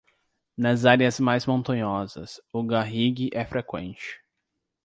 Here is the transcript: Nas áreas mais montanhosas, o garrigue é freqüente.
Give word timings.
Nas 0.57 0.83
áreas 0.83 1.19
mais 1.19 1.45
montanhosas, 1.45 2.41
o 2.51 2.63
garrigue 2.63 3.29
é 3.33 3.45
freqüente. 3.45 4.19